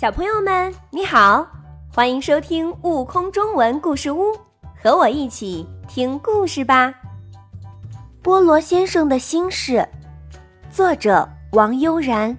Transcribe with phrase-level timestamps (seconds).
[0.00, 1.44] 小朋友们，你好，
[1.92, 4.32] 欢迎收听《悟空中文故事屋》，
[4.80, 6.94] 和我一起听故事吧。
[8.22, 9.84] 菠萝先生的心事，
[10.70, 12.36] 作者王悠然。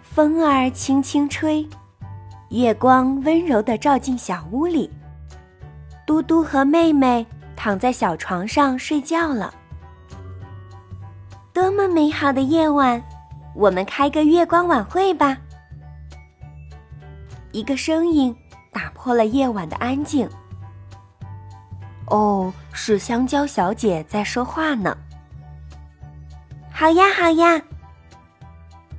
[0.00, 1.68] 风儿轻轻吹，
[2.48, 4.90] 月光温柔地照进小屋里。
[6.06, 9.52] 嘟嘟和妹妹躺在小床上睡觉了。
[11.52, 13.02] 多么美好的夜晚！
[13.56, 15.38] 我们开个月光晚会吧。
[17.52, 18.36] 一个声音
[18.70, 20.28] 打破了夜晚的安静。
[22.08, 24.94] 哦，是香蕉小姐在说话呢。
[26.70, 27.60] 好呀，好呀！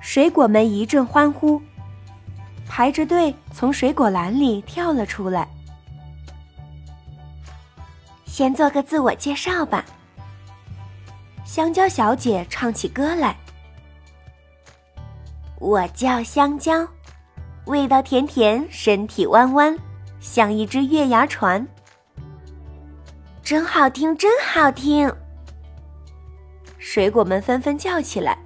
[0.00, 1.60] 水果们一阵欢呼，
[2.68, 5.48] 排着队从水果篮里跳了出来。
[8.26, 9.82] 先做个自我介绍吧。
[11.46, 13.34] 香蕉小姐唱起歌来。
[15.62, 16.84] 我叫香蕉，
[17.66, 19.78] 味道甜甜，身体弯弯，
[20.18, 21.64] 像一只月牙船。
[23.44, 25.14] 真好听，真好听！
[26.78, 28.36] 水果们纷纷叫起来。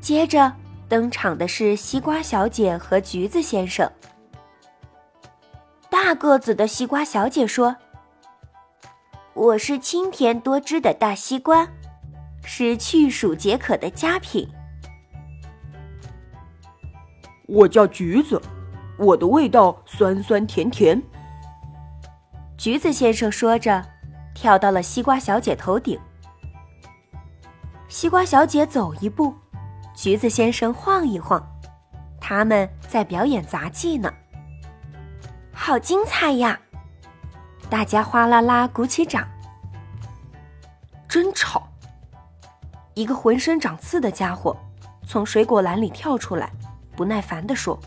[0.00, 0.52] 接着
[0.88, 3.88] 登场的是西瓜小姐和橘子先生。
[5.88, 7.76] 大个子的西瓜小姐说。
[9.32, 11.68] 我是清甜多汁的大西瓜，
[12.42, 14.48] 是去暑解渴的佳品。
[17.48, 18.40] 我叫橘子，
[18.98, 21.02] 我的味道酸酸甜甜。
[22.58, 23.82] 橘子先生说着，
[24.34, 25.98] 跳到了西瓜小姐头顶。
[27.88, 29.34] 西瓜小姐走一步，
[29.94, 31.42] 橘子先生晃一晃，
[32.20, 34.12] 他们在表演杂技呢。
[35.50, 36.60] 好精彩呀！
[37.70, 39.26] 大家哗啦啦鼓起掌，
[41.08, 41.66] 真吵！
[42.92, 44.54] 一个浑身长刺的家伙
[45.06, 46.52] 从水果篮里跳出来，
[46.98, 47.78] 不耐烦地说：“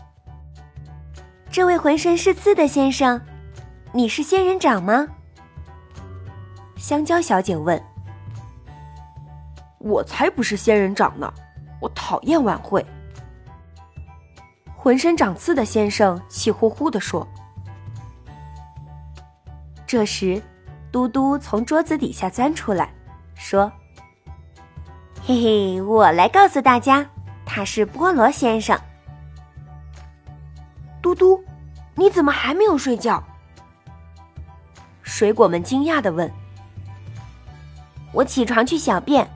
[1.52, 3.20] 这位浑身是刺的先生，
[3.92, 5.06] 你是仙人掌吗？”
[6.78, 7.78] 香蕉小姐问。
[9.80, 11.30] “我才不是仙人掌呢！
[11.78, 12.82] 我讨厌晚会。”
[14.74, 17.28] 浑身长刺的先生气呼呼地说。
[19.86, 20.42] 这时，
[20.90, 22.90] 嘟嘟从桌子底下钻出来，
[23.34, 23.70] 说
[25.22, 27.06] ：“嘿嘿，我来告诉大家，
[27.44, 28.74] 他是菠萝先生。”
[31.02, 31.42] 嘟嘟，
[31.96, 33.22] 你怎么还没有睡觉？
[35.02, 36.30] 水果们惊讶的问。
[38.14, 39.28] “我起床去小便，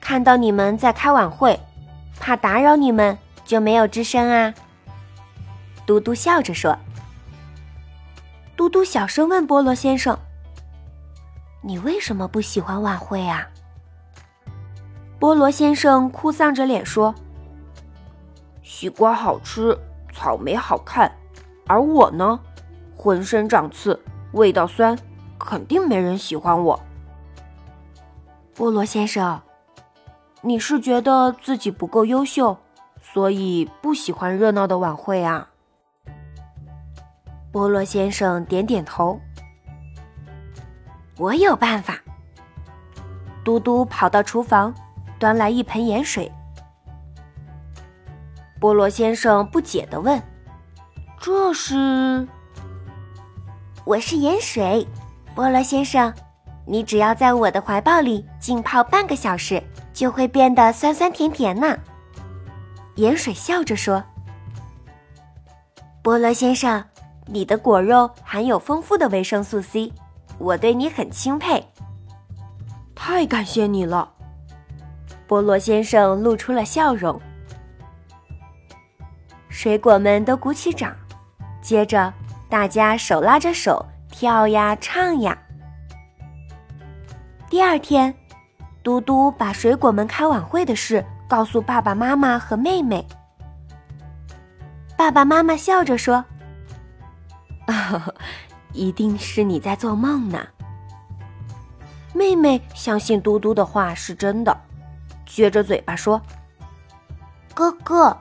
[0.00, 1.58] 看到你们在开晚会，
[2.18, 4.52] 怕打扰你们，就没有吱声啊。”
[5.86, 6.76] 嘟嘟笑着说。
[8.56, 10.18] 嘟嘟小声问菠萝先生
[11.62, 13.46] ：“你为什么不喜欢晚会啊？”
[15.18, 17.14] 菠萝先生哭丧着脸说
[18.62, 19.78] ：“西瓜好吃，
[20.12, 21.10] 草莓好看，
[21.66, 22.38] 而我呢，
[22.96, 23.98] 浑身长刺，
[24.32, 24.98] 味道酸，
[25.38, 26.80] 肯定没人喜欢我。”
[28.54, 29.40] 菠萝先生，
[30.42, 32.58] 你是觉得自己不够优秀，
[33.00, 35.48] 所以不喜欢热闹的晚会啊？
[37.52, 39.18] 菠萝先生点点头。
[41.18, 41.98] 我有办法。
[43.44, 44.72] 嘟嘟跑到厨房，
[45.18, 46.30] 端来一盆盐水。
[48.62, 50.22] 菠萝先生不解地问
[51.20, 52.28] ：“这是？”
[53.84, 54.86] 我是盐水，
[55.34, 56.14] 菠萝先生，
[56.64, 59.60] 你只要在我的怀抱里浸泡半个小时，
[59.92, 61.76] 就会变得酸酸甜甜呢。
[62.94, 64.00] 盐水笑着说
[66.00, 66.84] ：“菠萝先生。”
[67.26, 69.92] 你的果肉含有丰富的维生素 C，
[70.38, 71.64] 我对你很钦佩。
[72.94, 74.08] 太感谢你了，
[75.26, 77.20] 菠萝先生露出了笑容。
[79.62, 80.92] 水果们都鼓起掌，
[81.60, 82.12] 接着
[82.48, 85.38] 大家手拉着手跳呀唱呀。
[87.48, 88.12] 第二天，
[88.82, 93.06] 嘟嘟把水果们开晚会的事告诉爸爸妈妈和妹妹。
[94.96, 96.24] 爸爸妈妈笑着说。
[98.72, 100.44] 一定是你在做梦呢。
[102.12, 104.60] 妹妹相信嘟嘟的话是真的，
[105.24, 106.20] 撅着嘴巴说
[107.54, 108.18] ：“哥哥，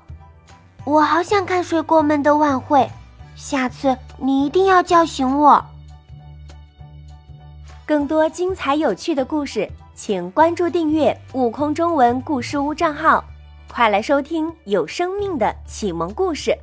[0.84, 2.90] 我好想看水果们的晚会，
[3.36, 5.64] 下次你一定要叫醒我。”
[7.86, 13.24] 更多精彩有趣的故事，请关注订阅“悟空中文故事屋”账号，
[13.70, 16.58] 快来收听有生命的启蒙故事。